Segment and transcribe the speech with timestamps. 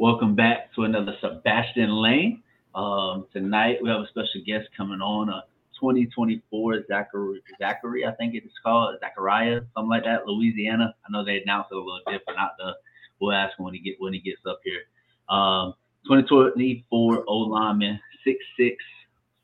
[0.00, 2.44] Welcome back to another Sebastian Lane.
[2.72, 5.42] Um, tonight we have a special guest coming on, a
[5.80, 10.94] 2024 Zachary, Zachary, I think it is called Zachariah, something like that, Louisiana.
[11.04, 12.38] I know they announced it a little different.
[12.38, 12.74] Not the
[13.18, 14.82] we'll ask him when he get when he gets up here.
[15.28, 18.76] Um, 2024 O lineman, 6'6",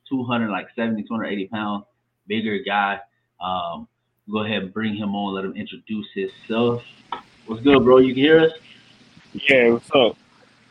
[0.08, 1.84] 200 like 70, 280 pounds,
[2.28, 3.00] bigger guy.
[3.40, 3.88] Um,
[4.30, 5.34] go ahead and bring him on.
[5.34, 6.84] Let him introduce himself.
[7.46, 7.98] What's good, bro?
[7.98, 8.52] You can hear us?
[9.32, 10.16] Yeah, what's up?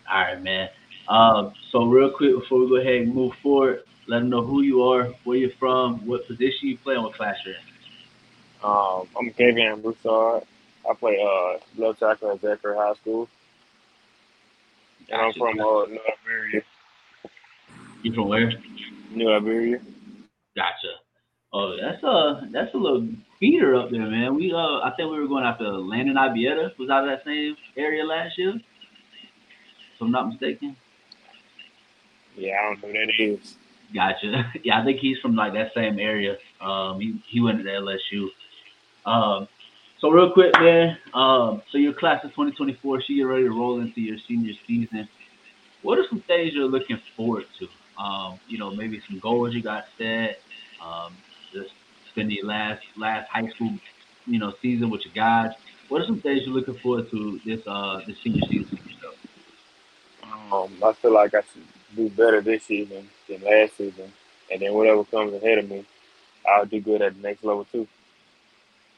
[0.10, 0.70] All right, man.
[1.08, 4.62] Um, so real quick before we go ahead and move forward, let them know who
[4.62, 7.62] you are, where you're from, what position you play, and what class you're in.
[8.64, 10.44] Um, I'm Kavion Broussard.
[10.90, 13.30] I play uh left tackle at Zachary High School.
[15.10, 16.62] And I'm from uh, New Iberia.
[18.04, 18.52] You from where?
[19.12, 19.80] New Iberia.
[20.56, 20.94] Gotcha.
[21.52, 23.08] Oh, that's a that's a little
[23.40, 24.36] feeder up there, man.
[24.36, 26.78] We uh, I think we were going after Landon Ibieta.
[26.78, 28.56] Was out of that same area last year,
[30.04, 30.76] I'm not mistaken.
[32.36, 33.56] Yeah, I don't know who that is.
[33.94, 34.52] Gotcha.
[34.64, 36.38] Yeah, I think he's from like that same area.
[36.62, 38.28] Um, he, he went to LSU.
[39.06, 39.48] Um,
[40.00, 40.98] so real quick, man.
[41.14, 45.08] Um, so your class of 2024, so you're ready to roll into your senior season.
[45.82, 47.68] What are some things you're looking forward to?
[48.02, 50.40] Um, you know, maybe some goals you got set.
[50.84, 51.16] Um,
[51.54, 51.72] just
[52.12, 53.78] spending your last last high school,
[54.26, 55.52] you know, season with your guys.
[55.90, 58.73] What are some things you're looking forward to this uh this senior season?
[60.54, 61.64] Um, I feel like I should
[61.96, 64.12] do better this season than last season.
[64.52, 65.86] And then whatever comes ahead of me,
[66.48, 67.88] I'll do good at the next level too.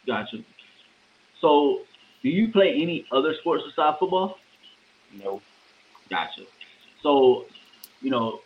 [0.06, 0.38] Gotcha.
[1.40, 1.82] So,
[2.22, 4.38] do you play any other sports besides football?
[5.24, 5.42] No.
[6.10, 6.42] Gotcha.
[7.02, 7.46] So,
[8.02, 8.42] you know,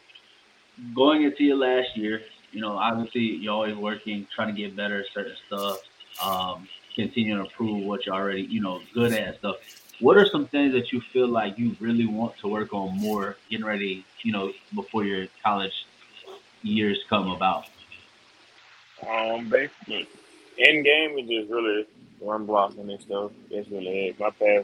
[0.93, 4.99] going into your last year, you know, obviously you're always working, trying to get better
[4.99, 5.79] at certain stuff,
[6.23, 9.55] um, continuing to improve what you're already, you know, good at stuff.
[9.99, 13.35] What are some things that you feel like you really want to work on more,
[13.49, 15.85] getting ready, you know, before your college
[16.63, 17.65] years come about?
[19.07, 20.07] Um, basically,
[20.57, 21.85] in game is just really
[22.21, 23.31] run blocking and stuff.
[23.51, 24.19] That's really it.
[24.19, 24.63] My pass,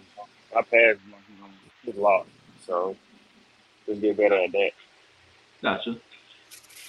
[0.53, 0.95] my pass
[1.85, 2.29] is lost.
[2.65, 2.95] So
[3.85, 4.71] just get better at that.
[5.61, 5.97] Gotcha.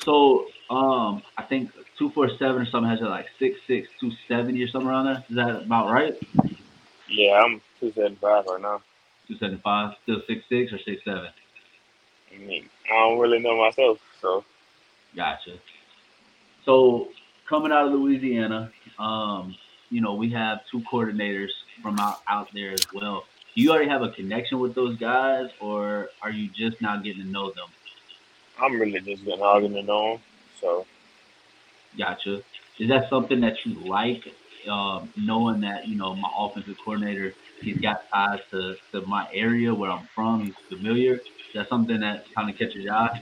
[0.01, 4.13] So, um, I think two four seven or something has it like six six two
[4.29, 5.25] seventy or something around there.
[5.29, 6.17] Is that about right?
[7.09, 8.83] Yeah, I'm two seventy five right now.
[9.29, 11.29] Two seventy five, still six six or six seven.
[12.35, 14.45] I mean, I don't really know myself, so
[15.17, 15.53] Gotcha.
[16.65, 17.09] So
[17.49, 19.57] coming out of Louisiana, um,
[19.89, 21.51] you know, we have two coordinators
[21.83, 23.25] from out, out there as well.
[23.55, 27.23] Do you already have a connection with those guys or are you just now getting
[27.23, 27.69] to know them?
[28.61, 30.19] I'm really just getting arguing on.
[30.61, 30.87] So
[31.97, 32.43] Gotcha.
[32.79, 34.25] Is that something that you like,
[34.69, 39.75] um, knowing that, you know, my offensive coordinator, he's got ties to, to my area
[39.75, 41.21] where I'm from, he's familiar.
[41.55, 43.21] That's something that kind of catches your eye?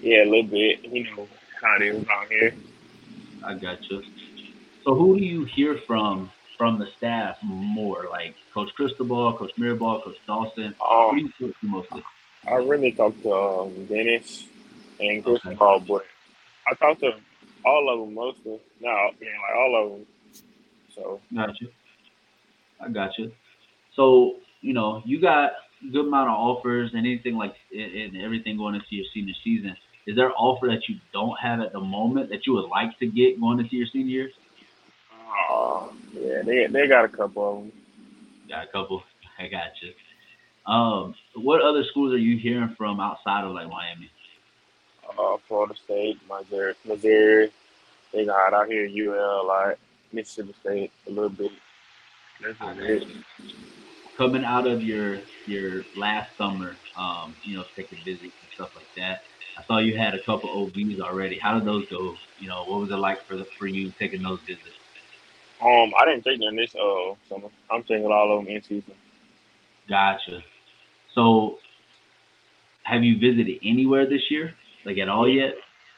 [0.00, 0.84] yeah, a little bit.
[0.84, 1.28] You know
[1.62, 2.54] how it is out here.
[3.44, 4.02] I gotcha.
[4.84, 8.06] So who do you hear from from the staff more?
[8.10, 10.74] Like Coach Cristobal, Coach Mirabal, Coach Dawson?
[10.80, 12.02] Who do Um, you talk to mostly?
[12.46, 14.46] I really talk to um, Dennis
[15.00, 15.56] and Chris Okay.
[15.88, 16.06] But
[16.66, 17.12] I talk to
[17.64, 18.60] all of them mostly.
[18.80, 20.06] No, yeah, like all of them.
[20.94, 21.66] So Gotcha.
[22.80, 23.30] I gotcha.
[23.94, 28.56] So, you know, you got a good amount of offers and anything like and everything
[28.56, 29.76] going into your senior season.
[30.06, 32.98] Is there an offer that you don't have at the moment that you would like
[32.98, 34.30] to get going into your senior year?
[35.50, 37.72] uh, yeah, they they got a couple of them.
[38.48, 39.02] Got a couple.
[39.38, 39.92] I gotcha.
[40.66, 44.10] Um, what other schools are you hearing from outside of like Miami?
[45.18, 47.50] Uh, Florida State, Missouri, Missouri.
[48.12, 49.78] They got out here UL a lot.
[50.12, 51.50] Mississippi State a little bit.
[52.42, 52.58] That's
[54.16, 58.86] coming out of your your last summer, um, you know, taking visits and stuff like
[58.96, 59.22] that.
[59.56, 61.38] I saw you had a couple OVs already.
[61.38, 62.16] How did those go?
[62.38, 64.68] You know, what was it like for the, for you taking those visits?
[65.62, 67.48] Um, I didn't take none this uh summer.
[67.70, 68.94] I'm taking all of them in season.
[69.88, 70.42] Gotcha.
[71.14, 71.58] So,
[72.82, 74.54] have you visited anywhere this year,
[74.84, 75.54] like at all yet?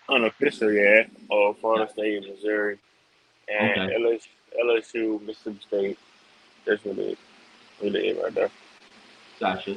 [0.09, 1.05] Unofficial, yeah.
[1.31, 2.79] Uh, Florida State, Missouri,
[3.49, 3.97] and Okay.
[4.65, 5.99] LSU, Mississippi State.
[6.67, 7.19] That's really it.
[7.83, 8.51] Really it right there.
[9.41, 9.77] Gotcha.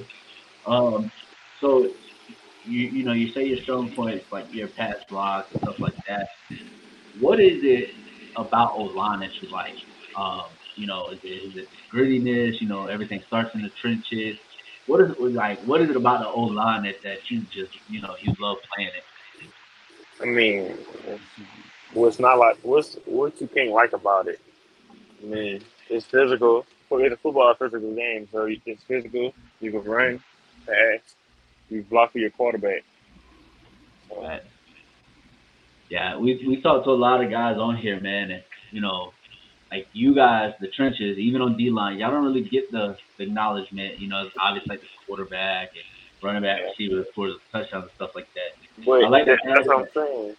[0.65, 1.11] Um,
[1.59, 1.87] so
[2.65, 5.95] you you know you say your strong points like your pass blocks and stuff like
[6.07, 6.29] that.
[7.19, 7.89] What is it
[8.37, 9.75] about O line that you like?
[10.17, 10.45] Um,
[10.75, 12.61] you know, is it, is it grittiness?
[12.61, 14.37] You know, everything starts in the trenches.
[14.87, 15.59] What is it like?
[15.63, 18.57] What is it about the O line that, that you just you know you love
[18.73, 19.03] playing it?
[20.21, 20.77] I mean,
[21.93, 24.39] what's not like what's what you can't like about it?
[25.21, 26.65] I mean, it's physical.
[26.89, 29.33] Well, It's a football physical game, so it's physical.
[29.59, 30.23] You can run,
[30.65, 30.99] pass,
[31.69, 32.83] you block for your quarterback.
[34.09, 34.21] So.
[34.23, 34.41] Right.
[35.89, 39.13] Yeah, we we talked to a lot of guys on here, man, and you know,
[39.71, 43.23] like you guys, the trenches, even on D line, y'all don't really get the, the
[43.23, 43.99] acknowledgement.
[43.99, 45.83] You know, it's obviously like the quarterback and
[46.21, 48.85] running back, receiver, scores touchdowns and stuff like that.
[48.85, 50.35] But I like that, that's what I'm saying.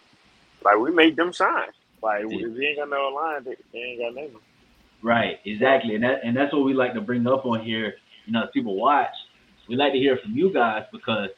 [0.62, 1.68] Like we made them shine.
[2.02, 2.46] Like yeah.
[2.46, 4.40] if they ain't got no line, they, they ain't got nothing.
[5.02, 7.94] Right, exactly, and that and that's what we like to bring up on here.
[8.26, 9.14] You know, as people watch,
[9.68, 11.30] we like to hear from you guys because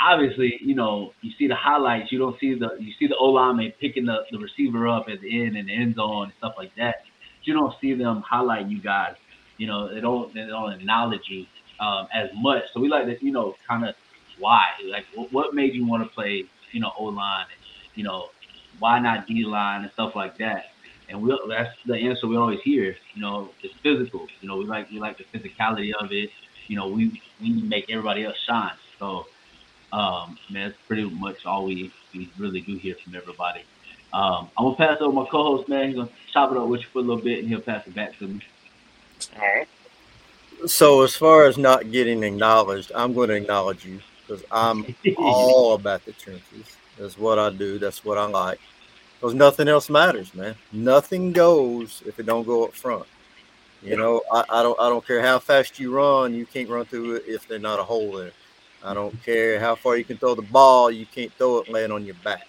[0.00, 3.26] obviously, you know, you see the highlights, you don't see the you see the O
[3.26, 6.54] lineman picking the, the receiver up at the end and the end zone and stuff
[6.56, 7.02] like that.
[7.42, 9.16] You don't see them highlight you guys.
[9.56, 11.46] You know, they don't they don't acknowledge you
[11.80, 12.64] um, as much.
[12.72, 13.94] So we like to, you know, kind of
[14.38, 17.60] why, like, what, what made you want to play, you know, O line, and
[17.94, 18.28] you know,
[18.78, 20.70] why not D line and stuff like that.
[21.08, 22.96] And we that's the answer we always hear.
[23.14, 24.26] You know, it's physical.
[24.40, 26.30] You know, we like we like the physicality of it.
[26.66, 28.72] You know, we we make everybody else shine.
[28.98, 29.26] So,
[29.92, 33.62] um, man, that's pretty much all we we really do hear from everybody.
[34.12, 35.88] Um, I'm gonna pass over my co-host, man.
[35.88, 37.94] He's gonna chop it up with you for a little bit, and he'll pass it
[37.94, 38.40] back to me.
[39.36, 39.68] All right.
[40.66, 44.84] So, as far as not getting acknowledged, I'm going to acknowledge you because I'm
[45.16, 46.76] all about the trenches.
[46.98, 47.78] That's what I do.
[47.78, 48.60] That's what I like.
[49.20, 50.54] Because nothing else matters, man.
[50.72, 53.06] Nothing goes if it don't go up front.
[53.82, 56.84] You know, I, I don't I don't care how fast you run, you can't run
[56.84, 58.32] through it if there's not a hole there.
[58.82, 61.92] I don't care how far you can throw the ball, you can't throw it laying
[61.92, 62.48] on your back.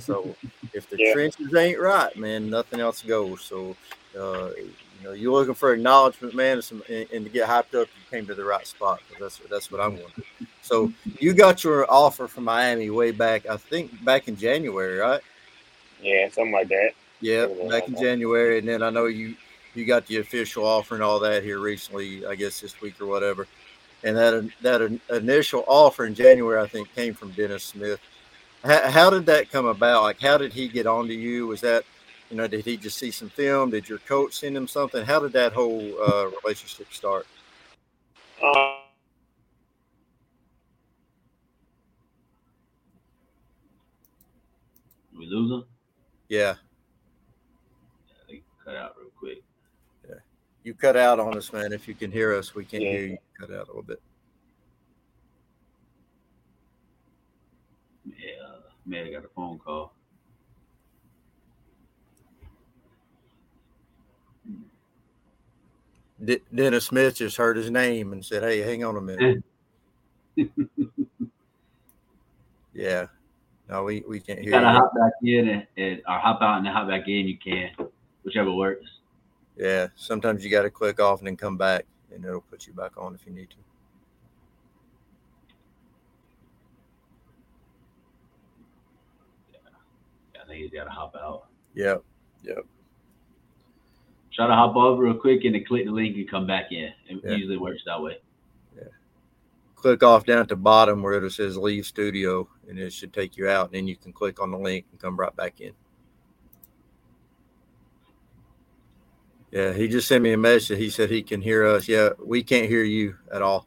[0.00, 0.34] So
[0.72, 1.12] if the yeah.
[1.12, 3.42] trenches ain't right, man, nothing else goes.
[3.42, 3.76] So
[4.18, 4.50] uh,
[4.98, 7.88] you know, you're looking for acknowledgement, man, and, some, and, and, to get hyped up,
[7.88, 9.00] you came to the right spot.
[9.20, 10.24] That's that's what I'm wanting.
[10.62, 15.20] So you got your offer from Miami way back, I think back in January, right?
[16.02, 16.90] Yeah, something like that.
[17.20, 19.36] Yeah, back in January, and then I know you
[19.74, 23.06] you got the official offer and all that here recently, I guess this week or
[23.06, 23.46] whatever.
[24.04, 28.00] And that that initial offer in January, I think, came from Dennis Smith.
[28.64, 30.02] How, how did that come about?
[30.02, 31.46] Like, how did he get onto you?
[31.46, 31.84] Was that
[32.30, 33.70] you know, did he just see some film?
[33.70, 35.04] Did your coach send him something?
[35.04, 37.26] How did that whole uh, relationship start?
[38.42, 38.78] Uh,
[45.16, 45.64] we lose him?
[46.28, 46.54] Yeah.
[48.28, 49.42] yeah cut out real quick.
[50.08, 50.16] Yeah.
[50.64, 51.72] You cut out on us, man.
[51.72, 52.90] If you can hear us, we can't yeah.
[52.90, 53.18] hear you.
[53.38, 54.02] Cut out a little bit.
[58.06, 59.95] Yeah, man, I got a phone call.
[66.26, 69.44] D- Dennis Smith just heard his name and said, "Hey, hang on a minute."
[72.74, 73.06] yeah,
[73.68, 74.48] no, we, we can't hear.
[74.48, 74.72] You gotta you.
[74.72, 77.28] hop back in and, and, or hop out and then hop back in.
[77.28, 77.70] You can,
[78.24, 78.86] whichever works.
[79.56, 82.72] Yeah, sometimes you got to click off and then come back, and it'll put you
[82.74, 83.56] back on if you need to.
[89.52, 91.46] Yeah, I think he's got to hop out.
[91.74, 92.02] Yep,
[92.42, 92.66] yep
[94.36, 96.92] try to hop over real quick and then click the link and come back in.
[97.08, 97.32] It yeah.
[97.32, 98.18] usually works that way.
[98.76, 98.84] Yeah.
[99.74, 103.36] Click off down at the bottom where it says leave studio and it should take
[103.36, 103.66] you out.
[103.66, 105.72] And then you can click on the link and come right back in.
[109.50, 110.78] Yeah, he just sent me a message.
[110.78, 111.88] He said he can hear us.
[111.88, 113.66] Yeah, we can't hear you at all.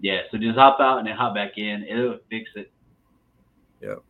[0.00, 1.84] Yeah, so just hop out and then hop back in.
[1.84, 2.72] It'll fix it.
[3.80, 4.02] Yep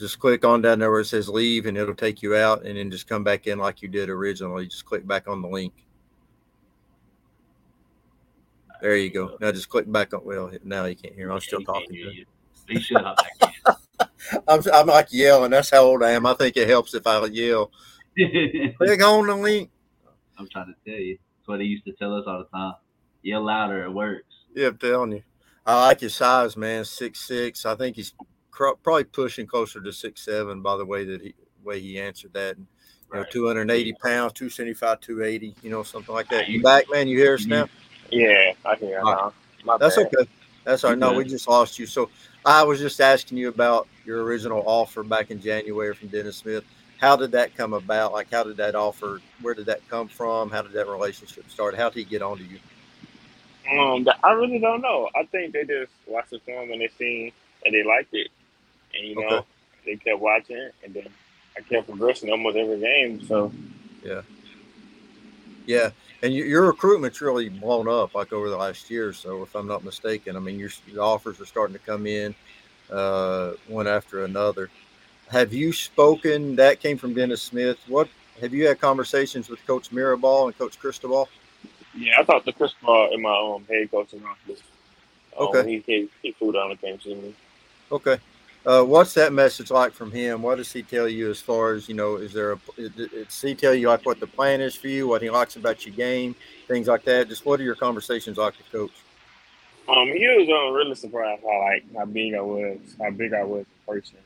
[0.00, 2.78] just click on down there where it says leave and it'll take you out and
[2.78, 4.66] then just come back in like you did originally.
[4.66, 5.74] Just click back on the link.
[8.80, 9.36] There you go.
[9.40, 10.24] Now just click back on.
[10.24, 11.30] Well, now you can't hear.
[11.30, 11.90] I'm still talking.
[11.90, 12.24] To
[12.68, 13.54] You should hop back.
[14.48, 15.50] I'm, I'm like yelling.
[15.50, 16.24] That's how old I am.
[16.24, 17.70] I think it helps if I yell.
[18.16, 19.70] click on the link.
[20.38, 21.18] I'm trying to tell you.
[21.38, 22.74] That's what they used to tell us all the time.
[23.22, 23.84] Yell louder.
[23.84, 24.24] It works.
[24.54, 25.22] Yeah, I'm telling you.
[25.66, 26.86] I like his size, man.
[26.86, 27.66] Six six.
[27.66, 28.14] I think he's
[28.82, 32.56] probably pushing closer to six seven by the way that he way he answered that.
[32.56, 32.66] And,
[33.12, 36.48] you know, 280 pounds, 275, 280, you know, something like that.
[36.48, 37.08] You back, man?
[37.08, 37.68] You hear us now?
[38.10, 39.32] Yeah, I hear right.
[39.66, 39.76] now.
[39.78, 40.06] That's bad.
[40.06, 40.30] okay.
[40.64, 40.98] That's all right.
[40.98, 41.86] No, we just lost you.
[41.86, 42.10] So
[42.44, 46.64] I was just asking you about your original offer back in January from Dennis Smith.
[46.98, 48.12] How did that come about?
[48.12, 49.20] Like, how did that offer?
[49.40, 50.50] Where did that come from?
[50.50, 51.74] How did that relationship start?
[51.74, 52.58] How did he get onto you?
[53.78, 55.08] Um, I really don't know.
[55.14, 57.32] I think they just watched the film and they seen
[57.64, 58.28] and they liked it,
[58.94, 59.46] and you know, okay.
[59.86, 61.08] they kept watching, and then
[61.56, 63.24] I kept progressing almost every game.
[63.26, 63.52] So,
[64.04, 64.22] yeah,
[65.66, 65.90] yeah,
[66.22, 69.84] and your recruitment's really blown up like over the last year so, if I'm not
[69.84, 70.36] mistaken.
[70.36, 72.34] I mean, your, your offers are starting to come in
[72.90, 74.70] uh, one after another.
[75.28, 76.56] Have you spoken?
[76.56, 77.78] That came from Dennis Smith.
[77.86, 78.08] What
[78.40, 81.28] have you had conversations with Coach Mirabal and Coach Cristobal?
[81.94, 84.62] Yeah, I talked to Cristobal in my um, head coaching office
[85.38, 85.70] Um, Okay.
[85.70, 87.34] He came, he flew down and came to me.
[87.92, 88.18] Okay.
[88.66, 90.42] Uh, what's that message like from him?
[90.42, 92.16] What does he tell you as far as you know?
[92.16, 92.58] Is there a?
[92.76, 95.08] Does he tell you like what the plan is for you?
[95.08, 96.34] What he likes about your game,
[96.68, 97.28] things like that?
[97.28, 98.92] Just what are your conversations like with coach?
[99.88, 103.44] Um, he was um, really surprised how like how big I was, how big I
[103.44, 104.18] was in person.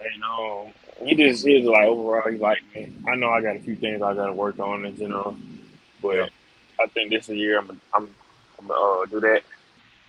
[0.00, 0.72] And um,
[1.06, 2.92] he just he was like overall he liked me.
[3.08, 5.36] I know I got a few things I got to work on in general,
[6.02, 6.26] but Yeah.
[6.80, 8.14] I think this year I'm I'm
[8.58, 9.42] I'm gonna uh, do that.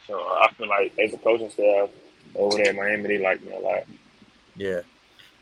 [0.07, 1.89] So I feel like as a coaching staff
[2.35, 3.83] over there in Miami, they like me a lot.
[4.55, 4.81] Yeah.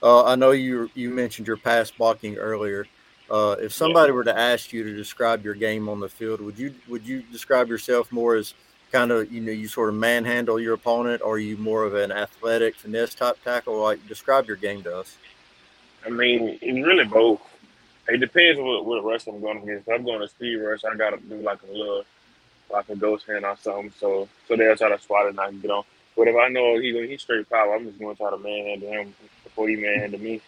[0.03, 2.88] Uh, I know you you mentioned your pass blocking earlier.
[3.29, 6.57] Uh, if somebody were to ask you to describe your game on the field, would
[6.57, 8.53] you would you describe yourself more as
[8.91, 11.93] kind of you know you sort of manhandle your opponent, or are you more of
[11.93, 13.79] an athletic finesse type tackle?
[13.81, 15.17] Like describe your game to us.
[16.05, 17.41] I mean, it's really both.
[18.10, 19.88] It depends what, what rush I'm going against.
[19.88, 22.03] If I'm going to speed rush, I gotta do like a little,
[22.71, 23.93] like a ghost hand or something.
[24.00, 25.83] So, so they'll try to swat it and I can get on.
[26.15, 28.89] But if I know he he's straight power, I'm just going to try to manhandle
[28.89, 29.13] him
[29.44, 30.41] before he manhandle me.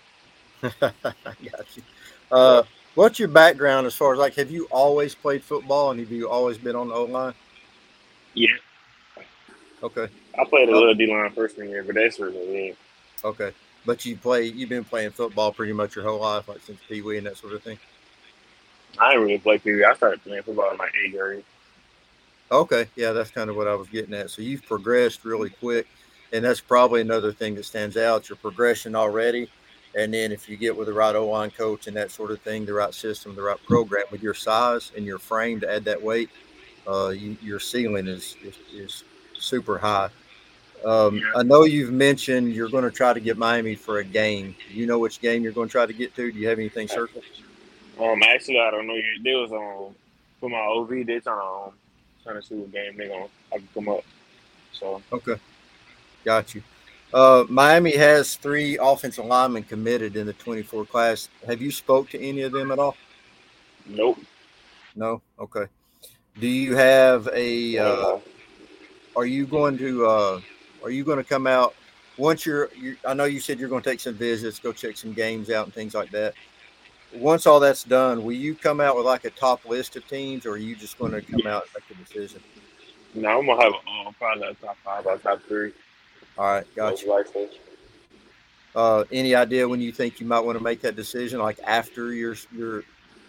[0.64, 0.70] I
[1.02, 1.84] Got you.
[2.32, 2.64] Uh,
[2.96, 6.30] what's your background as far as like have you always played football and have you
[6.30, 7.34] always been on the O line?
[8.34, 8.48] Yeah,
[9.84, 10.08] Okay.
[10.40, 12.78] I played a little D line freshman year, but that's really it.
[13.24, 13.52] Okay.
[13.86, 17.02] But you play you've been playing football pretty much your whole life, like since Pee
[17.02, 17.78] Wee and that sort of thing.
[18.98, 19.84] I didn't really play Pee Wee.
[19.84, 21.44] I started playing football in my eighth grade.
[22.54, 24.30] Okay, yeah, that's kind of what I was getting at.
[24.30, 25.88] So you've progressed really quick,
[26.32, 28.30] and that's probably another thing that stands out.
[28.30, 29.50] Your progression already,
[29.96, 32.40] and then if you get with the right O line coach and that sort of
[32.42, 35.84] thing, the right system, the right program with your size and your frame to add
[35.86, 36.30] that weight,
[36.88, 39.04] uh, you, your ceiling is, is is
[39.38, 40.10] super high.
[40.86, 41.24] Um, Yeah.
[41.38, 44.56] I know you've mentioned you're going to try to get Miami for a game.
[44.70, 46.32] Do you know which game you're going to try to get to?
[46.32, 47.24] Do you have anything circled?
[48.00, 48.98] Um, actually, I don't know.
[49.24, 49.96] There was um
[50.40, 51.72] for my OV, they trying to um,
[52.24, 54.04] trying to see what game they're gonna I can come up.
[54.72, 55.36] So Okay.
[56.26, 56.64] Got you.
[57.14, 61.30] Uh, Miami has three offensive linemen committed in the 24 class.
[61.46, 62.96] Have you spoke to any of them at all?
[63.86, 64.18] nope.
[64.96, 65.22] No.
[65.40, 65.66] Okay.
[66.40, 67.78] Do you have a?
[67.78, 68.20] Uh,
[69.16, 70.06] are you going to?
[70.08, 70.42] Uh,
[70.84, 71.76] are you going to come out
[72.18, 74.98] once you're, you I know you said you're going to take some visits, go check
[74.98, 76.34] some games out, and things like that.
[77.16, 80.46] Once all that's done, will you come out with like a top list of teams,
[80.46, 82.42] or are you just going to come out and make a decision?
[83.16, 85.72] no, I'm gonna have a, um, probably a top five or top three.
[86.38, 87.50] All right, got you.
[88.76, 91.40] Uh, any idea when you think you might want to make that decision?
[91.40, 92.84] Like after your your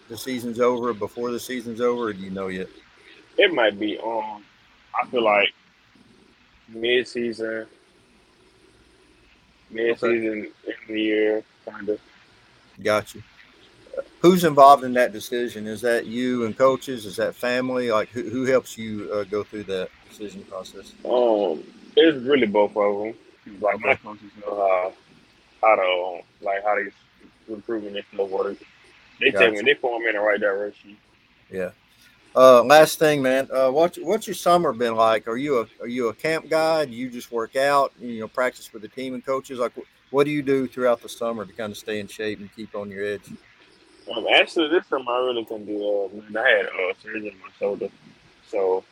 [0.09, 2.69] the season's over, before the season's over, or do you know yet?
[3.37, 4.45] It might be um.
[4.99, 5.53] I feel like
[6.69, 7.67] mid season,
[9.71, 12.01] mid season in the year, kind of.
[12.83, 13.23] Got you.
[14.25, 15.67] Who's involved in that decision?
[15.67, 17.05] Is that you and coaches?
[17.05, 17.91] Is that family?
[17.91, 20.95] Like who, who helps you uh, go through that decision process?
[21.05, 21.63] Um,
[21.95, 23.15] it's really both of them.
[23.61, 24.01] Like my Okay.
[24.03, 24.93] coaches know how
[25.61, 26.91] how to um, like how to
[27.53, 28.57] improve in their flow work.
[29.21, 29.65] They tell me Gotcha.
[29.67, 30.97] they point me in the right direction.
[31.53, 31.73] Yeah.
[32.35, 33.47] Uh, last thing, man.
[33.53, 35.29] Uh, what's what's your summer been like?
[35.29, 36.87] Are you a are you a camp guy?
[36.87, 37.93] Do you just work out?
[38.01, 39.59] You know, practice with the team and coaches.
[39.59, 42.41] Like, wh- what do you do throughout the summer to kind of stay in shape
[42.41, 43.31] and keep on your edge?
[44.13, 45.77] Um, actually, this time I really couldn't do.
[45.77, 47.89] Uh, man, I had uh, surgery on my shoulder,
[48.49, 48.85] so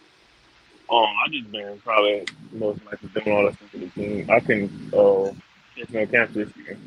[0.91, 4.31] um, I just been probably most likely doing all that stuff for the team.
[4.31, 5.33] I can uh,
[5.77, 6.79] get no camp this year.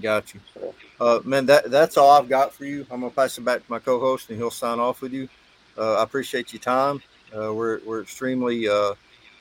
[0.00, 0.40] Got you.
[1.00, 2.86] Uh, man, that that's all I've got for you.
[2.90, 5.28] I'm gonna pass it back to my co-host, and he'll sign off with you.
[5.76, 7.02] Uh, I appreciate your time.
[7.34, 8.94] Uh, we're we're extremely uh,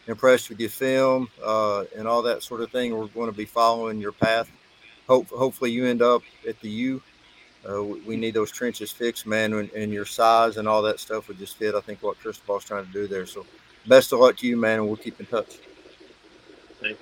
[0.07, 2.95] impressed with your film uh, and all that sort of thing.
[2.97, 4.49] We're going to be following your path.
[5.09, 7.01] Hope hopefully you end up at the U.
[7.67, 10.99] Uh, we, we need those trenches fixed, man, and, and your size and all that
[10.99, 11.75] stuff would just fit.
[11.75, 13.25] I think what Cristobal's trying to do there.
[13.25, 13.45] So,
[13.87, 15.57] best of luck to you, man, and we'll keep in touch.
[16.79, 16.97] Thank you.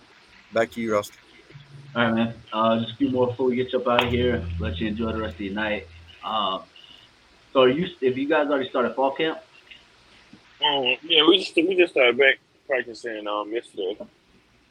[0.53, 1.17] Back to you, Rusty.
[1.95, 2.33] All right, man.
[2.53, 4.43] Uh, just a few more before we get you up out of here.
[4.59, 5.87] Let you enjoy the rest of your night.
[6.23, 6.63] Um,
[7.53, 7.87] so, are you?
[8.01, 9.39] If you guys already started fall camp,
[10.65, 13.97] Um, yeah, we just we just started back practicing um yesterday.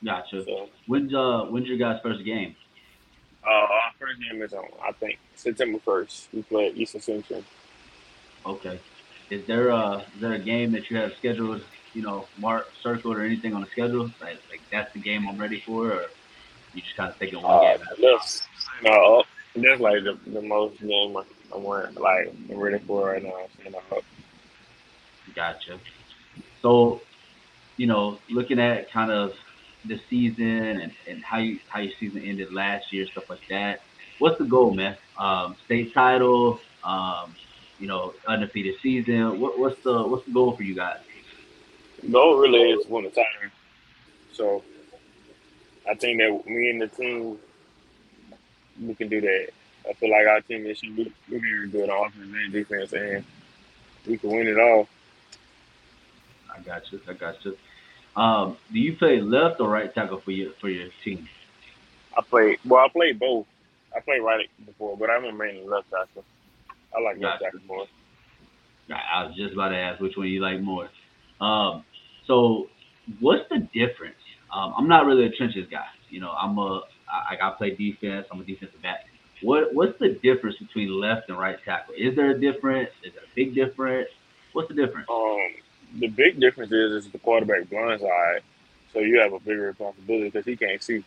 [0.05, 0.45] gotcha.
[0.45, 2.57] So When's uh when's your guys' first game?
[3.47, 6.29] Uh, our first game is on I think September first.
[6.33, 7.45] We play at Eastern Central.
[8.45, 8.79] Okay.
[9.31, 11.63] Is there uh is there a game that you have scheduled?
[11.95, 14.11] You know, marked, circled, or anything on the schedule?
[14.21, 16.07] Like, like that's the game I'm ready for, or
[16.75, 17.71] you just kind of taking one Uh, game?
[17.71, 17.97] at a time?
[18.03, 18.43] that's
[18.83, 19.25] no,
[19.57, 21.23] that's like the, the most game I,
[21.55, 21.99] I want.
[21.99, 23.47] Like I'm ready for right now.
[23.65, 23.81] You know,
[25.35, 25.79] Gotcha.
[26.63, 27.01] So,
[27.77, 29.35] you know, looking at kind of
[29.85, 33.83] the season and, and how you how your season ended last year, stuff like that.
[34.19, 34.97] What's the goal, man?
[35.19, 37.35] Um, state title, um,
[37.79, 39.41] you know, undefeated season.
[39.41, 41.01] What, what's the what's the goal for you guys?
[42.11, 43.51] goal really is win the title.
[44.33, 44.63] So
[45.89, 47.39] I think that me and the team
[48.81, 49.49] we can do that.
[49.89, 53.25] I feel like our team is we're very good on offense and defense, and
[54.07, 54.89] we can win it all.
[56.55, 57.01] I got you.
[57.09, 57.57] I got you.
[58.17, 61.29] Um, do you play left or right tackle for your for your team?
[62.17, 62.85] I play well.
[62.85, 63.47] I played both.
[63.95, 66.25] I played right before, but I'm mainly left tackle.
[66.97, 67.87] I like left tackle more.
[68.91, 70.89] I was just about to ask which one you like more.
[71.41, 71.85] Um,
[72.27, 72.69] so
[73.21, 74.17] what's the difference?
[74.53, 75.87] Um, I'm not really a trenches guy.
[76.09, 78.27] You know, I'm a I, I play defense.
[78.33, 79.07] I'm a defensive back.
[79.43, 81.95] What what's the difference between left and right tackle?
[81.99, 82.91] Is there a difference?
[83.05, 84.09] Is there a big difference?
[84.53, 85.09] What's the difference?
[85.11, 85.55] Um,
[85.95, 88.43] the big difference is is the quarterback blind side,
[88.93, 91.05] so you have a bigger responsibility because he can't see.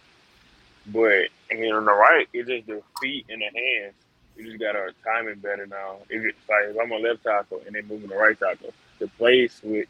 [0.87, 3.93] But I mean, on the right, it's just the feet and the hands.
[4.35, 5.97] You just gotta time it better now.
[6.09, 9.07] If it's like if I'm a left tackle and then moving the right tackle, the
[9.07, 9.89] play switch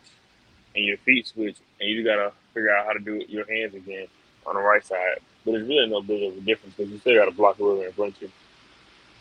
[0.75, 3.75] and your feet switch, and you gotta figure out how to do it your hands
[3.75, 4.07] again
[4.45, 5.19] on the right side.
[5.45, 7.85] But it's really no big of a difference because you still got to block whoever
[7.85, 8.31] in front of you.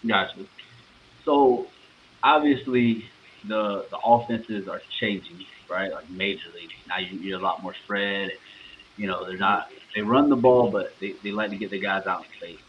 [0.06, 0.40] Gotcha.
[1.24, 1.66] So
[2.22, 3.04] obviously
[3.46, 5.92] the the offenses are changing, right?
[5.92, 6.68] Like majorly.
[6.88, 8.30] Now you, you're a lot more spread.
[8.96, 11.78] You know, they're not they run the ball, but they, they like to get the
[11.78, 12.60] guys out in space.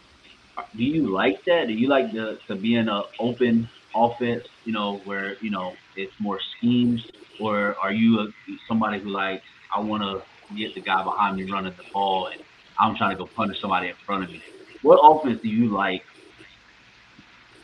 [0.75, 1.67] Do you like that?
[1.67, 5.73] Do you like to, to be in an open offense, you know, where, you know,
[5.95, 7.05] it's more schemes?
[7.39, 8.27] Or are you a,
[8.67, 9.41] somebody who like,
[9.73, 12.41] I want to get the guy behind me running the ball and
[12.79, 14.41] I'm trying to go punish somebody in front of me.
[14.81, 16.03] What offense do you like?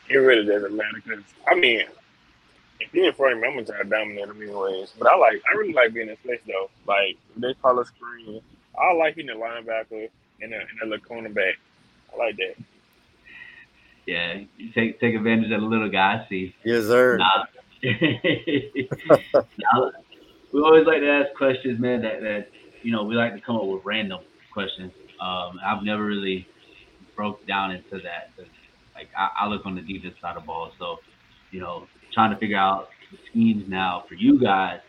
[0.09, 1.81] It really doesn't matter because I mean,
[2.79, 4.93] if you're in front of me, I'm gonna try to dominate them anyways.
[4.97, 6.69] But I like, I really like being in space though.
[6.87, 8.41] Like they call a screen,
[8.79, 10.09] I like being the linebacker
[10.41, 11.53] and the, and the cornerback.
[12.13, 12.55] I like that.
[14.05, 16.25] Yeah, you take take advantage of the little guy.
[16.29, 16.55] See.
[16.63, 17.17] Yes, sir.
[17.17, 17.45] Now,
[17.83, 19.91] now,
[20.51, 22.03] we always like to ask questions, man.
[22.03, 22.49] That that
[22.83, 24.19] you know we like to come up with random
[24.53, 24.91] questions.
[25.19, 26.47] Um, I've never really
[27.15, 28.29] broke down into that.
[28.93, 30.99] Like I, I, look on the defense side of the ball, so
[31.51, 32.89] you know, trying to figure out
[33.29, 34.79] schemes now for you guys.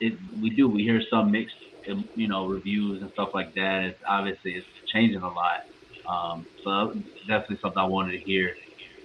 [0.00, 1.56] It we do we hear some mixed
[2.14, 3.84] you know reviews and stuff like that.
[3.84, 5.64] It's obviously it's changing a lot.
[6.06, 6.94] Um, so
[7.26, 8.54] definitely something I wanted to hear.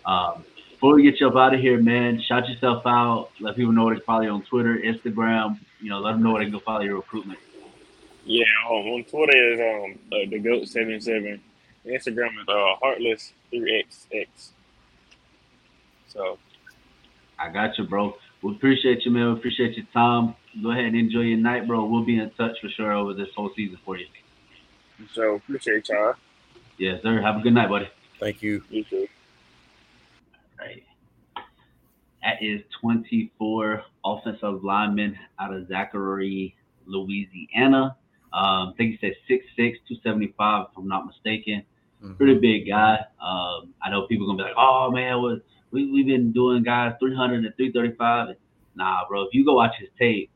[0.05, 3.29] Um, before we get you up out of here, man, shout yourself out.
[3.39, 5.57] Let people know to follow you on Twitter, Instagram.
[5.79, 7.39] You know, let them know where they can go follow your recruitment.
[8.25, 11.41] Yeah, um, on Twitter is um uh, the goat seventy seven.
[11.85, 14.27] Instagram is uh heartless three xx.
[16.07, 16.37] So,
[17.43, 18.15] I got you, bro.
[18.41, 19.33] We appreciate you, man.
[19.33, 20.33] We appreciate your time.
[20.61, 21.83] Go ahead and enjoy your night, bro.
[21.85, 24.05] We'll be in touch for sure over this whole season for you.
[25.13, 26.13] So appreciate y'all.
[26.77, 27.21] Yes, sir.
[27.21, 27.89] Have a good night, buddy.
[28.17, 28.63] Thank you.
[28.69, 29.07] You too.
[30.57, 30.83] All right.
[32.23, 37.97] That is 24 offensive linemen out of Zachary, Louisiana.
[38.31, 41.63] Um, I think he said 6'6", 275, if I'm not mistaken.
[42.01, 42.13] Mm-hmm.
[42.13, 42.99] Pretty big guy.
[43.21, 46.31] Um, I know people are going to be like, oh, man, what, we, we've been
[46.31, 48.35] doing guys 300 and 335.
[48.75, 50.29] Nah, bro, if you go watch his tape,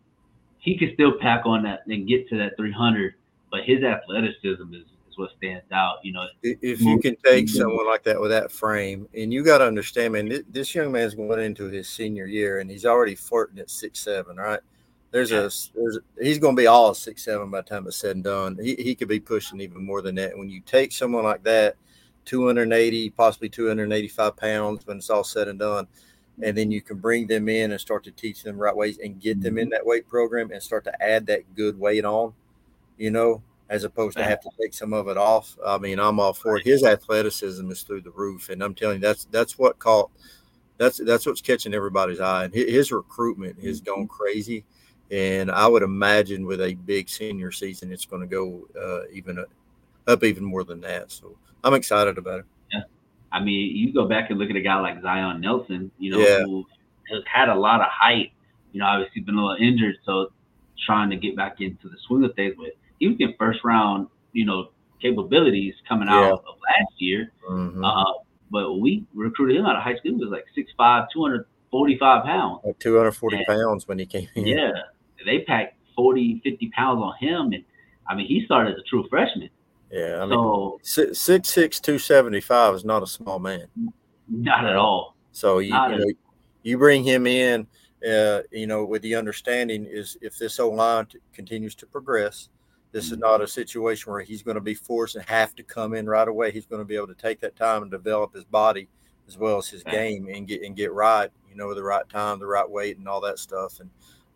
[0.58, 3.14] he can still pack on that and get to that 300,
[3.52, 5.98] but his athleticism is, is what stands out.
[6.04, 9.60] You know, if you can take someone like that with that frame, and you got
[9.60, 13.60] to understand, man, this young man's going into his senior year, and he's already flirting
[13.60, 14.60] at six seven, right?
[15.12, 18.16] There's a there's he's going to be all six seven by the time it's said
[18.16, 18.58] and done.
[18.62, 20.38] He he could be pushing even more than that.
[20.38, 21.76] When you take someone like that,
[22.28, 25.88] 280, possibly 285 pounds, when it's all said and done,
[26.42, 29.20] and then you can bring them in and start to teach them right ways and
[29.20, 29.72] get them in mm-hmm.
[29.72, 32.34] that weight program and start to add that good weight on,
[32.98, 35.58] you know, as opposed to have to take some of it off.
[35.66, 36.66] I mean, I'm all for it.
[36.66, 40.12] His athleticism is through the roof, and I'm telling you, that's that's what caught
[40.78, 42.46] that's that's what's catching everybody's eye.
[42.46, 44.06] And his recruitment has gone mm-hmm.
[44.08, 44.64] crazy
[45.10, 49.44] and I would imagine with a big senior season, it's going to go uh, even
[50.08, 51.12] up even more than that.
[51.12, 52.46] So I'm excited about it.
[52.72, 52.82] Yeah,
[53.32, 56.20] I mean, you go back and look at a guy like Zion Nelson, you know,
[56.20, 56.44] yeah.
[56.44, 56.66] who
[57.12, 58.32] has had a lot of height.
[58.72, 60.32] You know, obviously been a little injured, so
[60.86, 62.56] trying to get back into the swing of things.
[62.58, 64.70] But he was getting first round, you know,
[65.02, 66.32] capabilities coming out yeah.
[66.34, 67.32] of last year.
[67.50, 67.84] Mm-hmm.
[67.84, 68.14] Uh,
[68.52, 70.12] but we recruited him out of high school.
[70.12, 72.60] He was like 6'5", 245 pounds.
[72.64, 74.48] Like 240 and, pounds when he came in.
[74.48, 74.72] Yeah
[75.26, 77.54] they packed 40, 50 pounds on him.
[77.54, 77.64] And
[78.08, 79.50] I mean, he started as a true freshman.
[79.92, 80.20] Yeah.
[80.22, 83.68] I mean, so, six, six, six, 275 is not a small man.
[84.28, 85.16] Not at all.
[85.32, 86.06] So you, you, know,
[86.64, 87.68] you bring him in,
[88.08, 92.50] uh, you know, with the understanding is if this O line t- continues to progress,
[92.92, 93.14] this mm-hmm.
[93.14, 96.08] is not a situation where he's going to be forced and have to come in
[96.08, 96.52] right away.
[96.52, 98.90] He's going to be able to take that time and develop his body
[99.28, 102.40] as well as his game and get and get right, you know, the right time,
[102.40, 103.80] the right weight, and all that stuff.
[103.80, 103.90] And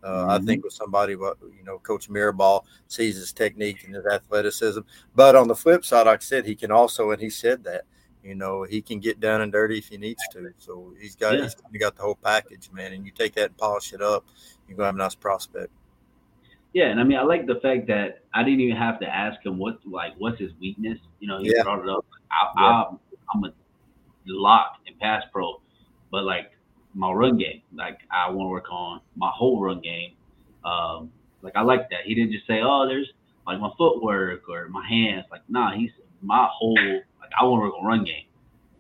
[0.04, 0.30] Uh, mm-hmm.
[0.30, 4.82] I think with somebody, what you know, Coach Mirabal sees his technique and his athleticism.
[5.16, 7.84] But on the flip side, like I said, he can also, and he said that,
[8.24, 10.54] you know, he can get down and dirty if he needs to.
[10.58, 11.42] So he's got yeah.
[11.72, 12.94] he's got the whole package, man.
[12.94, 14.26] And you take that and polish it up,
[14.68, 15.72] you're gonna have a nice prospect.
[16.74, 19.46] Yeah, and I mean, I like the fact that I didn't even have to ask
[19.46, 21.00] him what like what's his weakness.
[21.20, 21.64] You know, he yeah.
[21.64, 22.06] brought it up.
[22.32, 22.84] I, yeah.
[23.36, 23.52] Am a
[24.26, 25.62] lock in pass pro,
[26.12, 26.52] but like
[26.94, 30.14] my run game, like I want to work on my whole run game.
[30.66, 32.02] Um, like I like that.
[32.06, 33.12] He didn't just say, "Oh, there's
[33.48, 36.76] like my footwork or my hands." Like, nah, he's my whole.
[36.76, 38.26] Like I want to work on run game,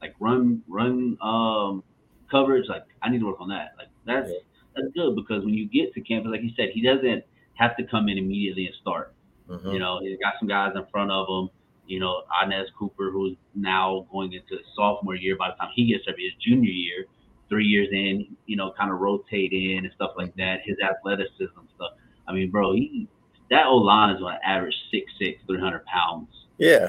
[0.02, 1.84] like run run um
[2.30, 2.68] coverage.
[2.70, 3.74] Like I need to work on that.
[3.78, 4.40] Like that's yeah.
[4.76, 7.24] that's good because when you get to campus, like he said, he doesn't
[7.56, 9.14] have to come in immediately and start.
[9.50, 9.72] Mm-hmm.
[9.72, 11.50] You know, he's got some guys in front of him.
[11.88, 15.36] You know, Anez Cooper, who's now going into his sophomore year.
[15.36, 17.06] By the time he gets to his junior year,
[17.52, 20.62] three years in, you know, kind of rotate in and stuff like that.
[20.64, 21.92] His athleticism stuff.
[22.28, 23.08] I mean, bro, he
[23.52, 26.30] that old line is going to average six six, three hundred pounds.
[26.58, 26.88] Yeah.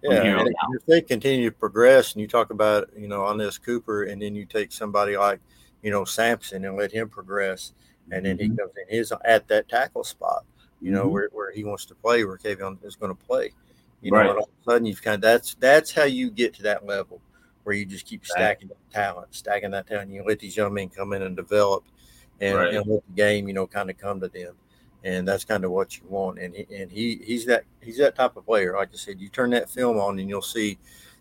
[0.00, 4.22] Yeah, if they continue to progress, and you talk about you know Anez Cooper, and
[4.22, 5.40] then you take somebody like
[5.82, 7.72] you know Samson and let him progress,
[8.12, 8.58] and then he mm-hmm.
[8.58, 10.44] comes in his at that tackle spot,
[10.80, 11.10] you know, mm-hmm.
[11.14, 13.50] where, where he wants to play, where Kavion is going to play.
[14.00, 14.28] You know, right.
[14.28, 17.20] all of a sudden you've kind of that's that's how you get to that level
[17.68, 18.90] where you just keep stacking right.
[18.90, 20.10] talent, stacking that talent.
[20.10, 21.84] You let these young men come in and develop,
[22.40, 22.72] and, right.
[22.72, 24.54] and let the game, you know, kind of come to them,
[25.04, 26.38] and that's kind of what you want.
[26.38, 28.74] And he, and he he's that he's that type of player.
[28.74, 30.78] Like I said, you turn that film on and you'll see,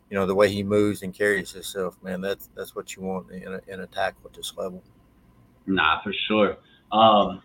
[0.10, 1.98] you know, the way he moves and carries himself.
[2.02, 4.82] Man, that's that's what you want in a, in a tackle at this level.
[5.66, 6.56] Nah, for sure.
[6.94, 7.42] Um,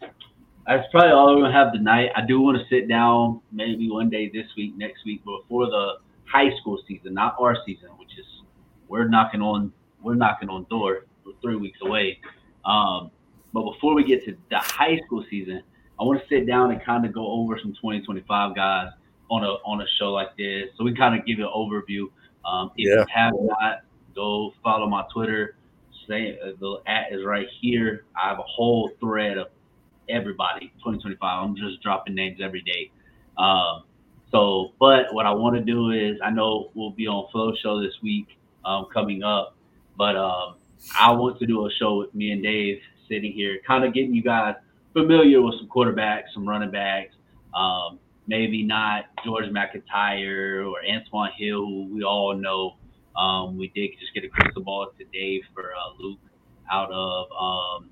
[0.64, 2.10] that's probably all we're gonna have tonight.
[2.14, 5.94] I do want to sit down maybe one day this week, next week, before the
[6.24, 8.26] high school season, not our season, which is
[8.92, 11.06] we're knocking on we're knocking on door.
[11.24, 12.20] We're three weeks away.
[12.66, 13.10] Um,
[13.54, 15.62] but before we get to the high school season,
[15.98, 18.88] I want to sit down and kind of go over some 2025 guys
[19.30, 22.10] on a on a show like this, so we kind of give you an overview.
[22.44, 23.00] Um, if yeah.
[23.00, 23.80] you have not,
[24.14, 25.56] go follow my Twitter
[26.06, 28.04] saying uh, the at is right here.
[28.14, 29.46] I have a whole thread of
[30.10, 31.18] everybody 2025.
[31.22, 32.90] I'm just dropping names every day.
[33.38, 33.84] Um,
[34.30, 37.80] so, but what I want to do is I know we'll be on Flow Show
[37.80, 38.26] this week
[38.64, 39.56] um, coming up,
[39.96, 40.56] but um,
[40.98, 44.14] I want to do a show with me and Dave sitting here, kind of getting
[44.14, 44.54] you guys
[44.92, 47.14] familiar with some quarterbacks, some running backs.
[47.54, 52.76] Um, maybe not George MacIntyre or Antoine Hill, who we all know
[53.16, 56.18] um, we did just get a crystal ball today for uh, Luke
[56.70, 57.90] out of um,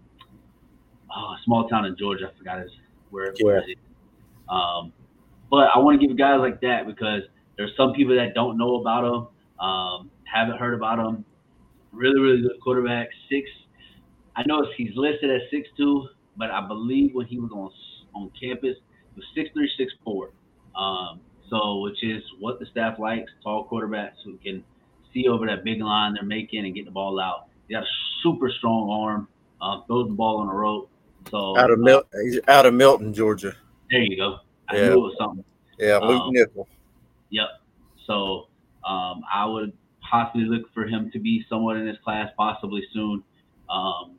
[1.15, 2.31] oh, a small town in Georgia.
[2.35, 2.71] I forgot his
[3.11, 3.77] where, where it is.
[4.49, 4.93] Um,
[5.51, 7.23] but I want to give guys like that because
[7.57, 9.27] there's some people that don't know about him,
[9.61, 11.25] um, haven't heard about him.
[11.93, 13.09] Really, really good quarterback.
[13.29, 13.49] Six.
[14.37, 17.71] I know he's listed as six two, but I believe when he was on
[18.15, 18.77] on campus,
[19.15, 20.31] he was six three, six four.
[20.77, 24.65] Um, so, which is what the staff likes: tall quarterbacks who can
[25.13, 27.47] see over that big line they're making and get the ball out.
[27.69, 27.87] He got a
[28.23, 29.29] super strong arm,
[29.61, 30.91] uh, throws the ball on the rope.
[31.31, 33.55] So out of Mil- uh, he's out of Milton, Georgia.
[33.91, 34.39] There you go.
[34.69, 34.89] I yeah.
[34.89, 35.45] knew it was something.
[35.79, 36.69] Yeah, Luke um, Nickel.
[37.31, 37.49] Yep.
[38.07, 38.47] So
[38.85, 39.73] um, I would
[40.09, 43.23] possibly look for him to be someone in this class, possibly soon.
[43.69, 44.17] Um,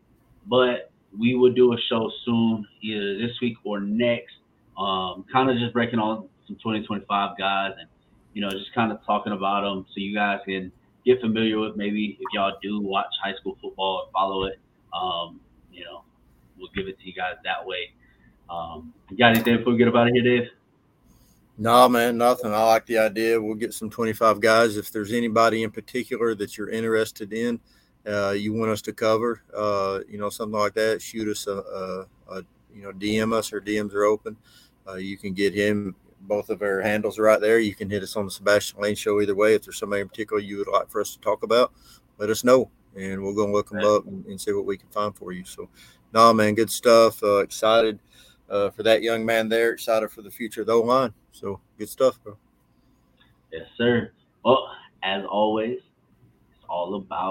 [0.47, 4.33] but we would do a show soon, either this week or next.
[4.77, 7.87] Um, kind of just breaking on some 2025 guys and
[8.33, 10.71] you know just kind of talking about them so you guys can
[11.05, 14.59] get familiar with maybe if y'all do watch high school football and follow it.
[14.93, 15.39] Um,
[15.71, 16.03] you know,
[16.57, 17.91] we'll give it to you guys that way.
[18.49, 20.49] Um, you got anything before we get about it here, Dave?
[21.57, 22.53] No, man, nothing.
[22.53, 23.41] I like the idea.
[23.41, 24.77] We'll get some 25 guys.
[24.77, 27.59] If there's anybody in particular that you're interested in,
[28.07, 31.57] uh, you want us to cover, uh, you know, something like that, shoot us a,
[31.57, 33.53] a, a you know, DM us.
[33.53, 34.37] Our DMs are open.
[34.87, 37.59] Uh, you can get him both of our handles are right there.
[37.59, 39.55] You can hit us on the Sebastian Lane Show either way.
[39.55, 41.73] If there's somebody in particular you would like for us to talk about,
[42.17, 44.77] let us know, and we'll go and look them up and, and see what we
[44.77, 45.43] can find for you.
[45.45, 45.69] So,
[46.13, 47.21] no, man, good stuff.
[47.23, 47.99] Uh, excited
[48.51, 49.71] uh, for that young man there.
[49.71, 51.13] Excited for the future of the line.
[51.31, 52.37] So, good stuff, bro.
[53.51, 54.11] Yes, sir.
[54.43, 54.69] Well,
[55.01, 55.79] as always,
[56.51, 57.29] it's all about